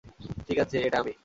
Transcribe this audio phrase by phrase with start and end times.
[0.47, 1.13] ঠিক আছে, এটা আমি।